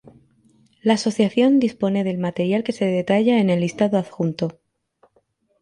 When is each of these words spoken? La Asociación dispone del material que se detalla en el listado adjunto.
La 0.81 0.95
Asociación 0.95 1.59
dispone 1.59 2.03
del 2.03 2.17
material 2.17 2.63
que 2.63 2.71
se 2.71 2.85
detalla 2.85 3.37
en 3.37 3.51
el 3.51 3.59
listado 3.59 3.99
adjunto. 3.99 4.59